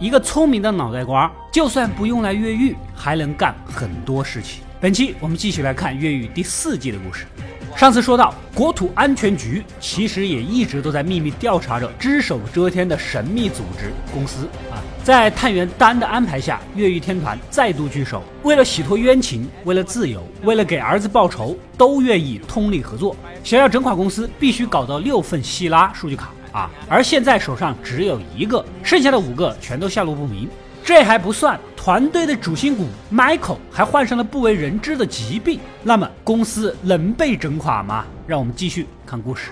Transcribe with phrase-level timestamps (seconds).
[0.00, 4.62] 一个聪明的脑袋瓜，就算不用来越狱，还能干很多事情。
[4.80, 7.26] 本期我们继续来看越狱第四季的故事。
[7.76, 14.78] 上次说到，国土安全局其实也一直都在秘密调查着只手遮天的神秘组织公司啊。
[15.08, 23.16] 在探员丹的安排下，越狱天团再度聚首，为了洗脱冤情，为了自由，为了给儿子报仇，都愿意通力合作。
[23.42, 26.28] 想要整垮公司，必须搞到六份希拉数据卡。
[26.52, 26.70] 啊！
[26.90, 30.46] 而现在手上只有一个，剩下的五个全都下落不明。
[30.84, 35.58] 这还不算，团队的主心骨 Michael 还患上了不为人知的疾病。
[35.82, 38.04] 那么公司能被整垮吗？
[38.26, 39.48] 让我们继续看故事。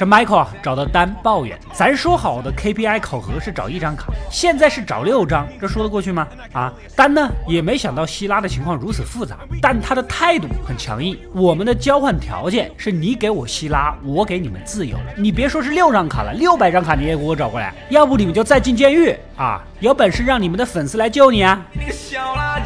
[0.00, 6.26] 这 Michael 啊找到丹抱怨，咱说好的 KPI 考核是找一张卡，现在是找六张，这说得过去吗？
[6.54, 11.18] 啊，丹呢也没想到希拉的情况如此复杂，但他的态度很强硬。
[11.34, 14.96] 我们的交换条件是你给我希拉，我给你们自由。
[15.18, 19.62] 你别说是六张卡了，六百张卡你也给我找过来，要不你们就再进监狱啊！
[19.80, 21.62] 有本事让你们的粉丝来救你啊！
[21.78, 22.62] 你个小垃圾！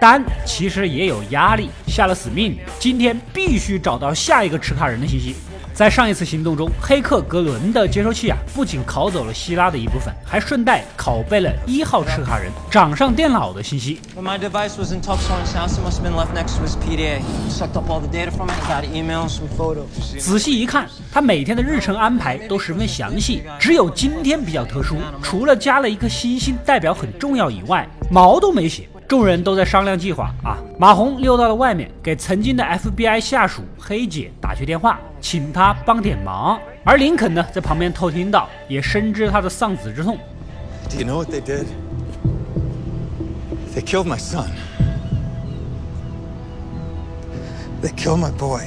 [0.00, 5.36] 丹其实也有压力，下了死命，今天必须找到下一个持卡人的信息。
[5.78, 14.00] 在上一次行动中，黑客格伦的接收器啊，不仅拷走了希拉的一部分，还顺带拷贝了一号持卡人掌上电脑的信息。
[20.18, 28.88] 仔细一看，他每天的日程安排都十分详细，只有今天比较特殊，除了加了一颗星星代表很重要以外，毛都没写。
[29.08, 30.58] 众人都在商量计划啊！
[30.78, 36.60] 马红溜到了外面，给曾经的 FBI 下属黑姐打去电话，请她帮点忙。
[36.84, 40.18] 而林肯呢，在旁边偷听到，也深知他的丧子之痛。
[40.90, 41.64] Do you know what they did?
[43.74, 44.48] They killed my son.
[47.82, 48.60] They killed my boy.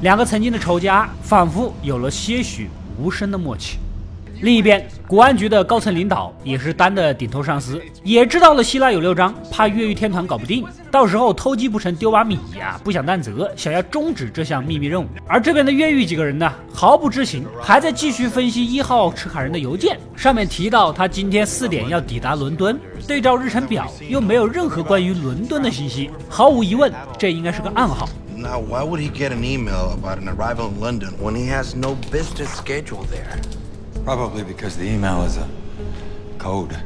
[0.00, 3.78] 两个曾经的仇家，仿佛有了些许无声的默契。
[4.40, 15.06] 另一边，国安局的高层领导也是丹的顶头上司，也知道了希腊有六张，怕越狱天团搞不定，到时候偷鸡不成丢把米呀，不想担责，想要终止这项秘密任务。
[15.28, 28.08] 而这边的越狱几个人呢，毫不知情，还在继续分析一号持卡人的邮件，上面提到他今天四点要抵达伦敦，对照日程表又没有任何关于伦敦的信息，毫无疑问，这应该是个暗号。
[28.34, 31.94] Now, why would he get an email about an arrival in London when he has no
[32.10, 33.38] business schedule there?
[34.04, 35.48] Probably because the email is a
[36.38, 36.76] code.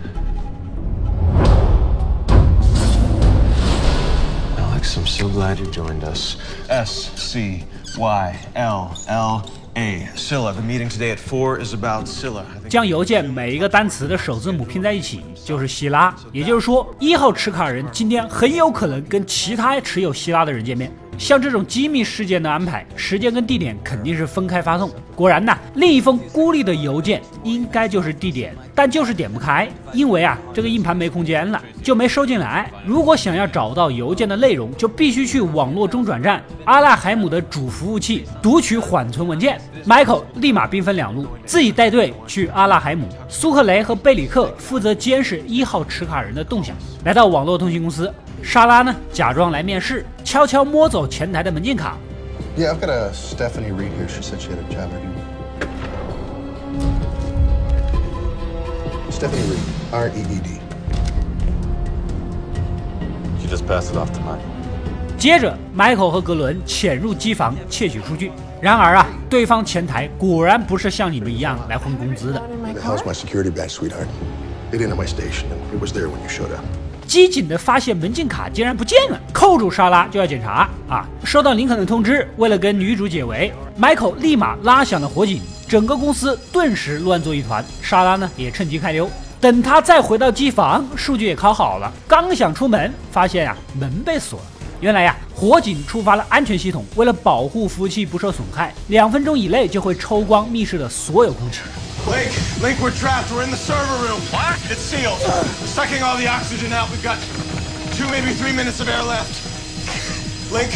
[4.57, 6.37] Alex, I'm so glad you joined us.
[6.69, 7.65] S C
[7.99, 10.09] Y L L A.
[10.15, 10.53] Scylla.
[10.53, 12.45] The meeting today at four is about Scylla.
[12.69, 16.15] 将邮件每一个单词的首字母拼在一起，就是希拉。
[16.33, 20.89] 也就是说，一号持卡人今天很有可能跟其他持有希拉的人见面。
[21.19, 24.89] 像这种机密事件的安排，时间跟地点肯定是分开发送。
[25.17, 32.71] 果然呐，另一封孤立的邮件应该就是地点，但就是点不开，因为啊，这个硬盘没空间了，就没收进来。
[32.87, 39.61] 如果想要找到邮件的内容，就必须去网络中转站阿拉海姆的主服务器读取缓存文件。
[39.85, 46.77] Michael 立马兵分两路，自己带队去阿拉海姆，苏克雷和贝里克负责监视一号持卡人的动向。
[47.05, 48.13] 来到网络通信公司。
[48.43, 48.95] 莎拉呢？
[49.13, 51.97] 假装来面试，悄悄摸走前台的门禁卡。
[52.57, 54.09] Yeah, I've got a Stephanie Reed here.
[54.09, 55.15] She said she had a job interview.
[59.11, 59.59] Stephanie Reed,
[59.93, 60.61] R E E D.
[63.41, 64.41] She just passed it off to mine.
[65.17, 68.33] 接着，Michael 和格伦潜入机房窃取数据。
[68.61, 72.41] 然而啊，对方前台果然不是像你们一样来混工资的。
[72.75, 74.07] The hell's my security badge, sweetheart?
[74.73, 76.65] It in at my station, and it was there when you showed up.
[77.09, 81.09] 机警的发现门禁卡竟然不见了，扣住莎拉就要检查啊！
[81.25, 87.65] 收到林肯的通知，为了跟女主解围，Michael 立马拉响了火警，整个公司顿时乱作一团。
[87.81, 89.11] 莎拉呢也趁机开溜。
[89.41, 94.47] 等他再回到机房，数据也拷好了，刚想出门，发现呀门被锁了。
[94.81, 101.61] 原来呀火警触发了安全系统，为了保护服务器不受损害，两分钟以内就会抽光密室的所有空气。
[102.09, 102.33] Link,
[102.63, 103.31] Link, we're trapped.
[103.31, 104.21] We're in the server room.
[104.33, 104.57] What?
[104.71, 105.21] It's sealed.
[105.21, 106.89] We're Sucking all the oxygen out.
[106.91, 107.19] We've got
[107.97, 109.29] two, maybe three minutes of air left.
[110.51, 110.73] Link,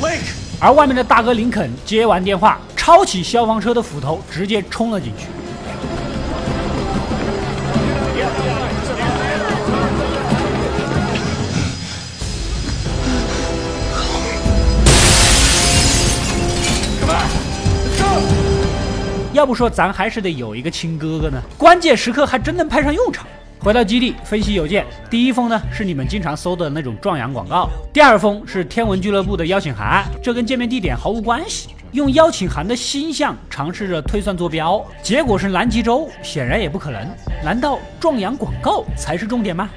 [0.00, 0.22] Link.
[0.60, 5.26] 而外面的大哥林肯接完电话，抄起消防车的斧头，直接冲了进去。
[19.36, 23.26] 要不说咱还是得有一个亲哥哥呢，关键时刻还真能派上用场。
[23.58, 31.68] 回到基地分析邮件，第一封呢是你们经常搜的那种壮阳广告，第二封是天文俱乐部的邀请函，这跟见面地点毫无关系。
[31.92, 37.06] 用邀请函的星象尝试着推算坐标，结果是南极洲，显然也不可能。
[37.44, 39.68] 难道壮阳广告才是重点吗？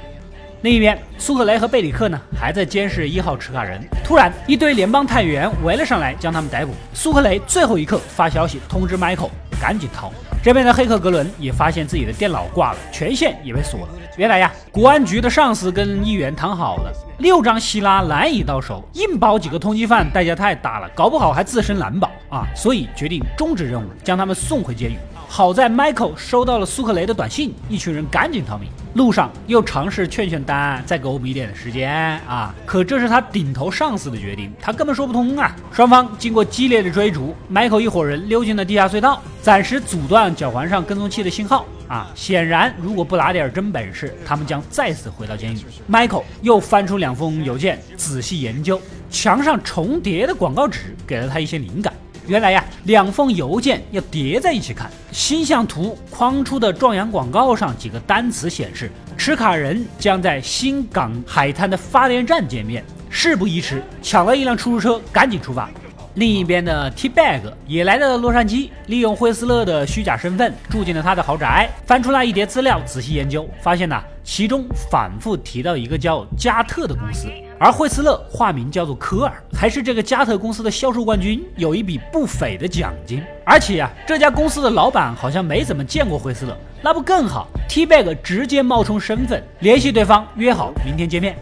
[0.61, 3.81] 另一边，苏克雷和贝里克呢，还在监视一号持卡人。
[4.03, 6.73] 突然，一堆联邦探员围了上来，将他们逮捕。
[6.93, 9.29] 苏克雷最后一刻发消息通知迈克，
[9.59, 10.11] 赶紧逃。
[10.41, 13.89] 这边的黑客格伦也发现自己的电脑挂了，权限也被锁了。
[14.15, 22.47] 原来呀，国安局的上司跟议员谈好了，六张希拉难以到手，硬保几个通缉犯代价太大了，搞不好还自身难保啊！
[22.55, 24.97] 所以决定终止任务，将他们送回监狱。
[25.31, 28.67] 好在 Michael 收到了苏克雷的短信，一群人赶紧逃命。
[28.95, 31.93] 路上又尝试劝劝丹，再给我们一点的时间
[32.27, 32.53] 啊！
[32.65, 35.55] 可这是他顶头上司的决定，他根本说不通啊！
[35.71, 42.09] 双方经过激烈的追逐，Michael 一伙人溜进了地下隧道，暂时阻断脚环上跟踪器的信号啊！
[42.15, 45.59] 显然，如果不拿点真本事，他们将再次回到监狱。
[45.89, 48.81] Michael 又翻出两封邮件，仔细研究，
[49.11, 51.93] 墙上重叠的广告纸给了他一些灵感。
[52.29, 54.87] 原来呀，两封邮件要叠在一起看。
[55.11, 62.83] 星象图框出的壮阳广告上几个单词显示，持卡人将在新港海滩的发电站见面。
[63.09, 65.67] 事不宜迟，抢了一辆出租车，赶紧出发。
[66.13, 77.27] 另一边的 T Bag 也来到了洛杉矶，利用惠斯勒的虚假身份住进了他的豪宅，翻出来一叠资料，仔细研究，发现呐，其中反复提到一个叫加特的公司。
[77.59, 83.21] 而惠斯勒化名叫做科尔，还是这个加特公司的销售冠军，有一笔不菲的奖金。
[83.43, 91.35] 而且呀，这家公司的老板好像没怎么见过惠斯勒，那不更好？T Bag 直接冒充身份联系对方，约好明天见面。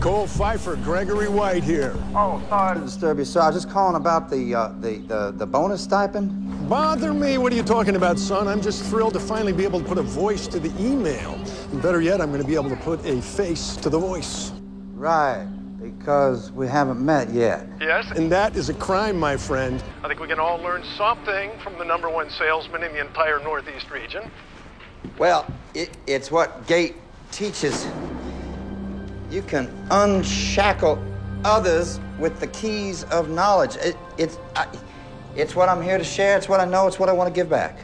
[0.00, 1.90] Cole Pfeiffer, Gregory White here.
[2.14, 3.40] Oh, sorry to disturb you, sir.
[3.40, 6.30] I was just calling about the uh, the, the the bonus stipend.
[6.68, 7.36] Bother me?
[7.36, 8.46] What are you talking about, son?
[8.46, 11.34] I'm just thrilled to finally be able to put a voice to the email.
[11.72, 14.52] And better yet, I'm going to be able to put a face to the voice.
[14.98, 15.46] Right,
[15.80, 17.68] because we haven't met yet.
[17.80, 18.10] Yes?
[18.16, 19.80] And that is a crime, my friend.
[20.02, 23.38] I think we can all learn something from the number one salesman in the entire
[23.38, 24.28] Northeast region.
[25.16, 26.96] Well, it, it's what Gate
[27.30, 27.86] teaches.
[29.30, 31.00] You can unshackle
[31.44, 33.76] others with the keys of knowledge.
[33.76, 34.66] It, it's, I,
[35.36, 36.36] it's what I'm here to share.
[36.36, 36.88] It's what I know.
[36.88, 37.78] It's what I want to give back.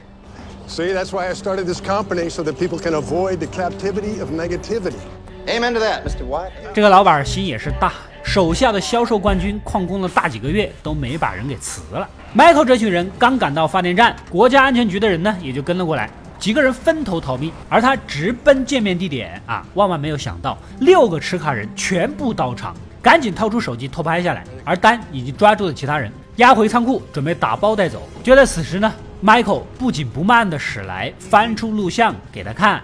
[0.66, 4.30] See, that's why I started this company, so that people can avoid the captivity of
[4.30, 5.00] negativity.
[5.46, 6.24] Amen to that, Mr.
[6.26, 6.50] White.
[6.72, 7.92] 这个老板心也是大，
[8.22, 12.08] 手下的销售冠军旷工了大几个月，都没把人给辞了。
[12.34, 16.08] Michael 这群人刚赶到发电站，国家安全局的人呢也就跟了过来，
[16.38, 19.64] 几个人分头逃命，而他直奔见面地点啊！
[19.74, 24.44] 万万没有想到，六个持卡人全部到场，赶紧掏出手机偷拍下来。
[24.64, 28.02] 而丹已经抓住了其他人，押回仓库，准备打包带走。
[28.22, 28.90] 就在此时呢
[29.22, 32.82] ，Michael 不紧不慢地驶来，翻出录像给他看。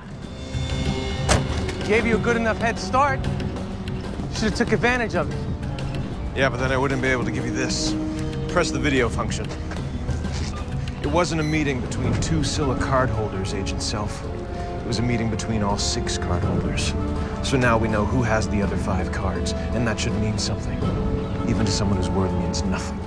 [1.89, 3.19] Gave you a good enough head start.
[4.33, 5.37] Should have took advantage of it.
[6.35, 7.95] Yeah, but then I wouldn't be able to give you this.
[8.49, 9.47] Press the video function.
[11.01, 14.23] It wasn't a meeting between two Scylla cardholders, Agent Self.
[14.81, 16.93] It was a meeting between all six cardholders.
[17.45, 20.77] So now we know who has the other five cards, and that should mean something.
[21.47, 22.97] Even to someone whose word means nothing.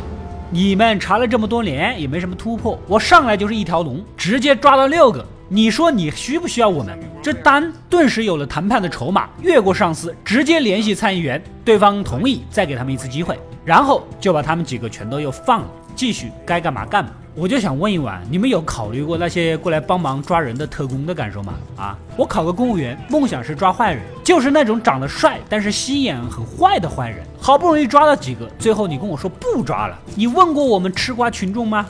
[0.50, 5.24] 你们查了这么多年也没什么突破，我上来就是一条龙，直接抓到六个。
[5.53, 6.97] 你说你需不需要我们？
[7.21, 17.11] 这丹顿时有了谈判的筹码，越过上司，直接联系参议员，对方同意再给他们一次机会，然后就把他们几个全都又放了，继续该干嘛干嘛。
[17.35, 21.53] 我就想问一问，你们有考虑过那些过来帮忙抓人的特工的感受吗？
[21.75, 27.23] 啊，我考个公务员，梦想是抓坏人，就是那种长得帅但是心眼很坏的坏人。
[27.39, 31.85] 好不容易抓到几个，最后你跟我说不抓了，你问过我们吃瓜群众吗？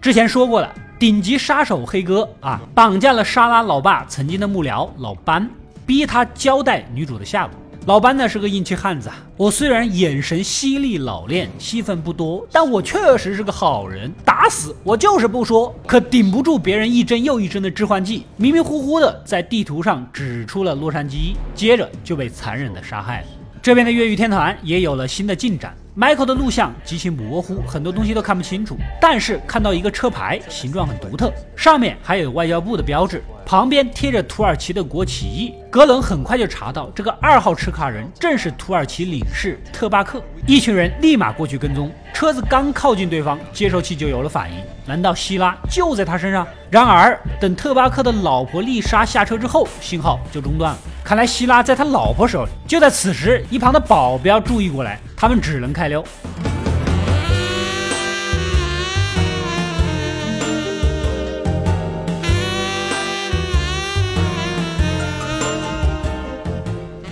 [0.00, 5.46] 之前说过了，顶级杀手黑哥啊，绑架了莎拉老爸曾经的幕僚老班，
[5.84, 7.52] 逼他交代女主的下落。
[7.84, 15.72] 老班呢是个硬气汉子啊，我虽然眼神犀利老练，戏份不多，但我确实是个好人，打死我就是不说。
[15.86, 23.26] 可顶不住别人一针又一针的致幻剂，迷迷糊糊的在地图上指出了洛杉矶，接着就被残忍的杀害了。
[23.60, 25.76] 这边的越狱天团也有了新的进展。
[25.98, 28.76] Michael 的录像极其模糊，很多东西都看不清楚。
[29.00, 35.54] 但是看到一个车牌，形状很独特，上面还有外交部的标志，旁边贴着土耳其的国旗。
[35.70, 40.20] 格伦很快就查到，这个二号持卡人正是土耳其领事特巴克。
[40.48, 44.58] 一群人立马过去跟踪，车子刚靠近对方，接收器就有了反应。
[44.84, 46.44] 难道希拉就在他身上？
[46.70, 50.78] 然而，等特巴克的老婆丽莎下车之后，信号就中断了。
[51.04, 52.50] 看来希拉在他老婆手里。
[52.66, 56.04] 就在此时，一旁的保镖注意过来，他们只能开溜。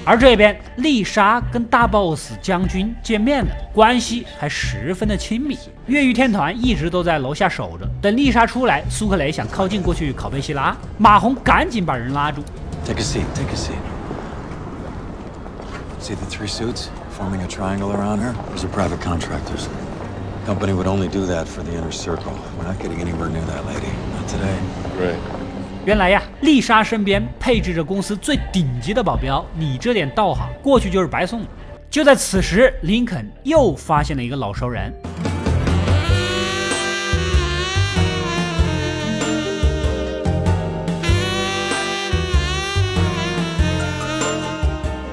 [0.06, 5.58] 而这边丽莎跟大 boss 将军见面了，关系还十分的亲密。
[5.86, 12.42] 越狱天团一直都在楼下守着，等丽莎出来，苏克雷想靠近过去拷贝希拉，马红赶紧把人拉住。
[12.84, 13.78] Take a seat, take a seat.
[16.00, 18.34] See the three suits forming a triangle around her?
[18.54, 19.68] Those are private contractors.
[20.44, 22.34] Company would only do that for the inner circle.
[22.58, 23.88] We're not getting anywhere near that lady.
[24.12, 24.58] Not today.
[25.00, 25.43] Right.
[25.86, 31.42] 原来呀，丽莎身边配置着公司最顶级的保镖，你这点道行过去就是白送。
[31.90, 34.90] 就在此时，林肯又发现了一个老熟人。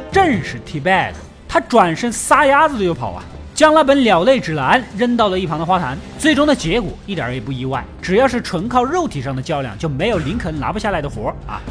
[0.09, 1.11] 正是 T Bag，
[1.49, 3.23] 他转身撒丫子就跑啊，
[3.61, 5.95] 将那本鸟类指南扔到了一旁的花坛。
[6.17, 11.61] 最终的结果一点也不意外，只要是纯靠肉体上的较量，就没有林肯拿不下来的活啊。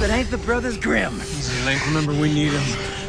[0.00, 1.12] That ain't the Brothers Grimm.
[1.20, 1.86] Easy, Link.
[1.88, 3.03] Remember, we need him.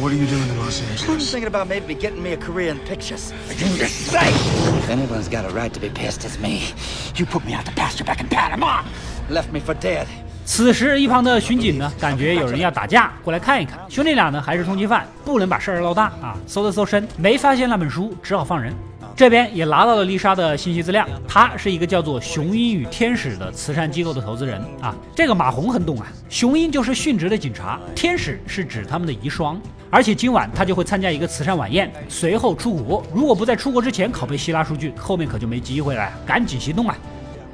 [0.00, 1.30] What are you doing in Los I'm Angeles?
[1.30, 3.34] thinking about maybe getting me a career in pictures.
[3.50, 4.34] Sake!
[4.78, 6.72] If anyone's got a right to be pissed, it's me.
[7.16, 8.82] You put me out to pasture back in Panama.
[9.28, 10.06] Left me for dead.
[10.46, 13.78] 此时，一旁的巡警呢，感觉有人要打架，过来看一看。
[13.90, 16.34] 兄弟俩呢，还是通缉犯，不能把事儿闹大啊。
[16.46, 18.72] 搜了搜身，没发现那本书，只好放人。
[19.14, 24.96] 这边也拿到了丽莎的信息资料，她是一个叫做雄鹰与天使的慈善机构的投资人啊。
[25.14, 29.58] 这个马红很懂啊，雄鹰就是殉职的警察，天使是指他们的遗孀。
[29.90, 33.04] 而且今晚他就会参加一个慈善晚宴，随后出国。
[33.12, 36.96] 如果不在出国之前拷贝希腊数据，后面可就没机会了，赶紧行动啊！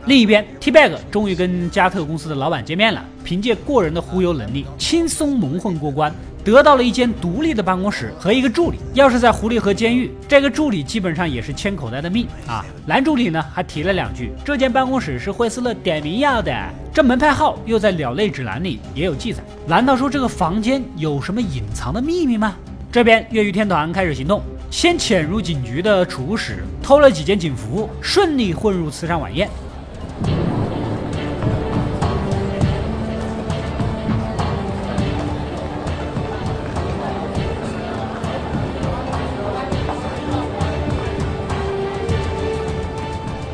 [0.05, 6.15] 另一边，T Bag 终于跟加特公司的老板见面了，凭借过人的忽悠能力，轻松蒙混过关，
[6.47, 8.79] 得到了一间独立的办公室和一个助理。
[8.95, 12.65] 要是在狐狸河监狱，这个助理基本上也是牵口袋的命啊。
[12.87, 16.55] 男助理呢还提了两句，这间办公室是惠斯勒点名要的，
[16.95, 19.43] 这门牌号又在鸟类指南里也有记载。
[19.67, 22.55] 难道说这个房间有什么隐藏的秘密吗？
[22.93, 29.51] 这边越狱天团开始行动，先潜入警局的储物室，偷了几件警服，顺利混入慈善晚宴。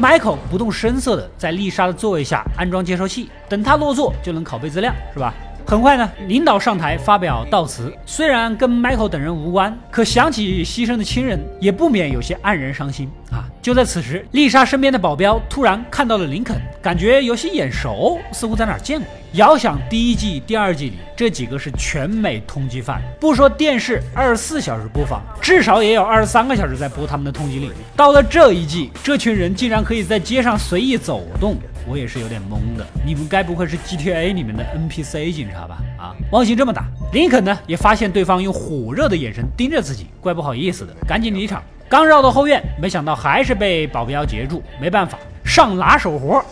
[0.02, 5.32] Michael 不动声色地在丽莎的座位下安装接收器，等她落座就能拷贝资料，是吧？
[5.72, 13.48] 很快呢，领导上台发表悼词，虽然跟 Michael 等人无关，可想起牺牲的亲人，也不免有些黯然伤心啊。
[13.62, 19.08] 就在此时，丽莎身边的保镖突然看到了林肯，感觉有些眼熟，似乎在哪儿见过。
[19.32, 27.72] 遥想第一季、第二季里这几个是全美通缉犯，不说电视二十四小时播放，至少也有二十三个小时在播他们的通缉令。
[27.96, 32.86] 到了这一季，这群人竟然可以在街上随意走动，我也是有点懵的。
[33.04, 35.78] 你们该不会是 GTA 里面的 NPC 警察吧？
[35.98, 41.62] 啊，忘性这么大，林肯呢也发现对方用火热的眼神盯着自己，怪不好意思的，赶紧离场。
[41.88, 46.42] 刚绕到后院，没想到还是被保镖截住，没办法，上拿手活。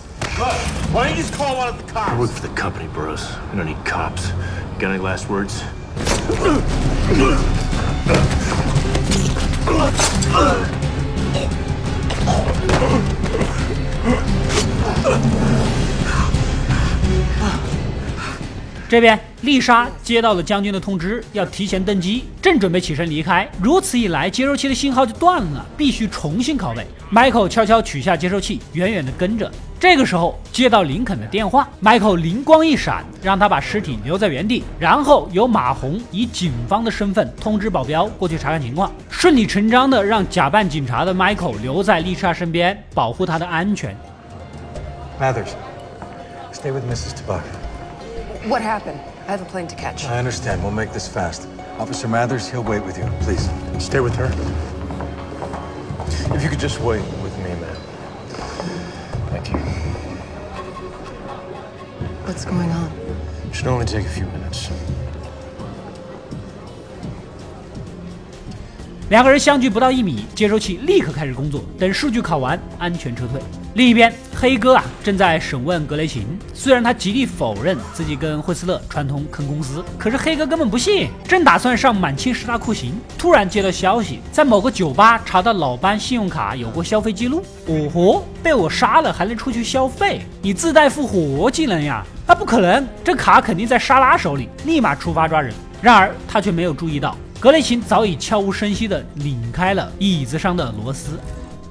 [18.91, 23.49] 这边，丽莎接到了将军的通知，要提前登机，正准备起身离开。
[23.63, 26.85] 如此一来，接收器的信号就断了，必须重新拷贝。
[27.13, 29.49] Michael 悄悄取下接收器，远远的跟着。
[29.79, 43.97] 这个时候，接到林肯的电话，Michael 灵光一闪，让他把尸体留在原地，然后由马红以警方的身份通知保镖过去查看情况，顺理成章的让假扮警察的 Michael 留在丽莎身边，保护她的安全。
[45.21, 45.51] Mathers,
[46.53, 47.13] stay with Mrs.
[47.15, 47.70] Tabak.
[48.48, 49.00] What happened?
[49.28, 50.06] I have a plane to catch.
[50.06, 50.62] I understand.
[50.62, 51.48] We'll make this fast.
[51.80, 53.06] Officer Mathers, he'll wait with you.
[53.22, 53.50] Please.
[53.80, 54.30] Stay with her.
[56.36, 57.76] If you could just wait with me, man.
[59.32, 59.60] Thank you.
[62.26, 62.92] What's going on?
[63.52, 64.70] Should only take a few minutes.
[69.10, 73.40] 两个人相距不到一米，接收器立刻开始工作，等数据拷完，安全撤退。
[73.76, 87.45] 另一边， 黑哥啊正在审问格雷琴，虽然他极力否认自己跟惠斯勒串通坑公司，可是黑哥根本不信，正打算上满清十大酷刑，突然接到消息，在某个酒吧查到老班信用卡有过消费记录。
[87.67, 90.23] 哦吼，被我杀了还能出去消费？
[90.41, 92.03] 你自带复活技能呀？
[92.27, 95.53] 啊，不可能，这卡肯定在莎拉手里，立马出发抓人。
[95.83, 101.21] 然而他却没有注意到，格雷琴早已悄无声息地拧开了椅子上的螺丝。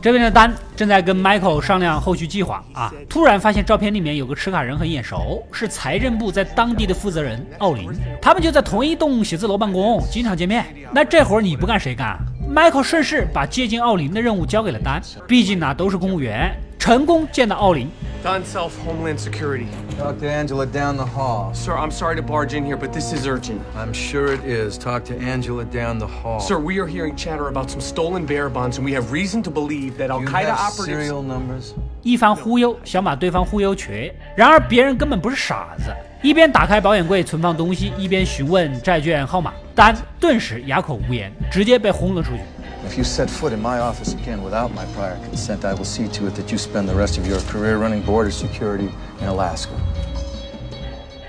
[0.02, 7.90] 这边的丹正在跟 Michael 商量后续计划啊，突然发现照片里面有个持卡人很眼熟，是财政部在当地的负责人奥林，
[8.22, 10.66] 他们就在同一栋写字楼办公，经常见面。
[10.94, 12.18] 那这活你不干谁干
[12.50, 16.50] ？Michael 顺势把接近奥林的任务交给了丹，毕竟呢都是公务员。
[16.80, 17.90] 成功见到奥林。
[18.23, 19.69] Don Self, Homeland Security.
[19.99, 21.53] Talk to Angela down the hall.
[21.53, 23.61] Sir, I'm sorry to barge in here, but this is urgent.
[23.77, 24.79] I'm sure it is.
[24.79, 26.41] Talk to Angela down the hall.
[26.41, 29.51] Sir, we are hearing chatter about some stolen bearer bonds, and we have reason to
[29.51, 30.87] believe that Al Qaeda operatives.
[30.87, 31.75] Serial numbers.
[32.03, 34.15] 一番忽悠，想把对方忽悠瘸。
[34.35, 39.53] 然而别人根本不是傻子，一边打开保险柜存放东西，一边询问债券号码。
[39.75, 42.41] 丹顿时哑口无言，直接被轰了出去。
[42.90, 46.08] If you set foot in my office again without my prior consent, I will see
[46.08, 48.90] to it that you spend the rest of your career running border security
[49.22, 49.70] in Alaska.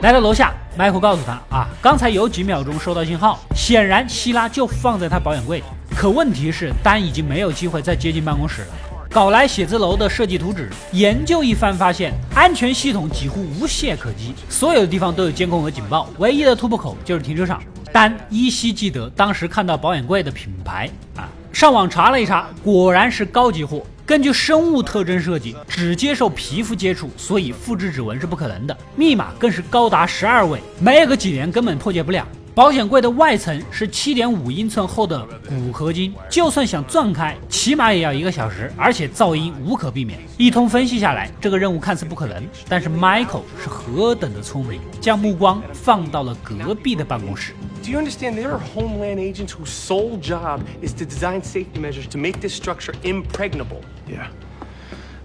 [0.00, 5.64] 来到楼下，迈克告诉他啊，刚才有几秒钟收到信号，显然希拉就放在他保险柜里。
[5.95, 8.69] 可问题是，丹已经没有机会再接近办公室了。
[9.11, 17.62] 搞来写字楼的设计图纸，研究一番，发现安全系统几乎无懈可击，所有的地方都有监控和警报，唯一的突破口就是停车场。
[17.93, 21.29] 丹依稀记得当时看到保险柜的品牌啊。
[21.61, 23.83] 上网查了一查，果然是高级货。
[24.07, 28.75] 根据生物特征设计，只接受皮肤接触，所以复制指纹是不可能的。
[28.97, 32.26] 密码更是高达十二位，没个几年根本破解不了。
[32.52, 40.19] 保险柜的外层是七点五英寸厚的钴合金，就算想钻开，起码也要一个小时，而且噪音无可避免。
[40.37, 47.54] 一通分析下来，这个任务看似不可能，但是 Michael 是何等的聪明，将目光放到了隔壁的办公室。
[47.85, 52.19] Do you understand there are Homeland agents whose sole job is to design safety measures to
[52.19, 53.80] make this structure impregnable?
[54.07, 54.26] Yeah.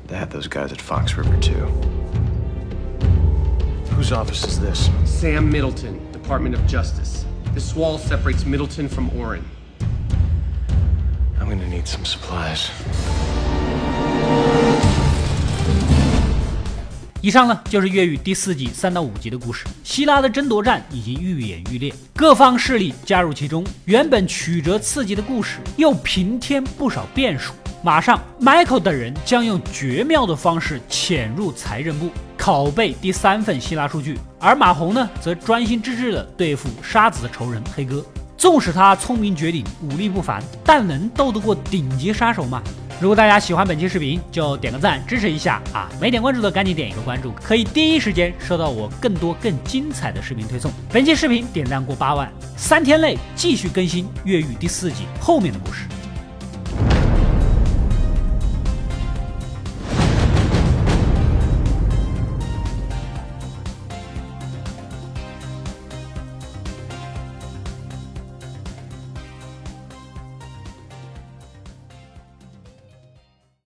[0.08, 1.68] They had those guys at Fox River, too.
[3.96, 4.90] Whose office is this?
[5.06, 7.24] Sam Middleton, Department of Justice.
[7.54, 9.44] This wall separates Middleton from Oren.
[11.40, 12.70] I'm gonna need some supplies.
[17.22, 19.66] 以上呢就是越狱第四季三到五集的故事。
[19.84, 27.54] 希拉的争夺战已经愈演愈烈，各方势力加入其中，原本曲折刺激的故事又平添不少变数。
[27.86, 38.04] 马上，Michael 等人将用绝妙的方式潜入财政部，拷贝第三份希拉数据，而马红呢，则专心致志地对付杀子的仇人黑哥。
[38.40, 42.60] 纵使他聪明绝顶，武力不凡，但能斗得过顶级杀手吗？
[43.00, 45.88] 如果大家喜欢本期视频，就点个赞支持一下啊！
[46.02, 50.72] 没点关注的赶紧点一个关注，可以第一时间收到我更多更精彩的视频推送。
[50.92, 55.84] 本期视频点赞过八万，三天内继续更新《越狱》第四季后面的故事。